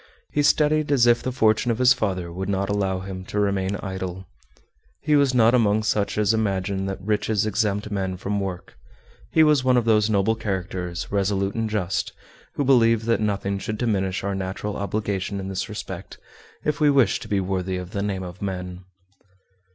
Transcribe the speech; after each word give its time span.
He 0.31 0.41
studied 0.41 0.91
as 0.91 1.05
if 1.05 1.21
the 1.21 1.31
fortune 1.31 1.69
of 1.69 1.77
his 1.77 1.93
father 1.93 2.31
would 2.33 2.49
not 2.49 2.69
allow 2.71 3.01
him 3.01 3.23
to 3.25 3.39
remain 3.39 3.75
idle. 3.83 4.25
He 5.03 5.15
was 5.15 5.35
not 5.35 5.53
among 5.53 5.83
such 5.83 6.17
as 6.17 6.33
imagine 6.33 6.87
that 6.87 6.99
riches 6.99 7.45
exempt 7.45 7.91
men 7.91 8.17
from 8.17 8.39
work 8.39 8.79
he 9.31 9.43
was 9.43 9.63
one 9.63 9.77
of 9.77 9.85
those 9.85 10.09
noble 10.09 10.33
characters, 10.33 11.11
resolute 11.11 11.53
and 11.53 11.69
just, 11.69 12.13
who 12.55 12.65
believe 12.65 13.05
that 13.05 13.21
nothing 13.21 13.59
should 13.59 13.77
diminish 13.77 14.23
our 14.23 14.33
natural 14.33 14.75
obligation 14.75 15.39
in 15.39 15.49
this 15.49 15.69
respect 15.69 16.17
if 16.65 16.79
we 16.79 16.89
wish 16.89 17.19
to 17.19 17.27
be 17.27 17.39
worthy 17.39 17.77
of 17.77 17.91
the 17.91 18.01
name 18.01 18.23
of 18.23 18.41
men. 18.41 18.85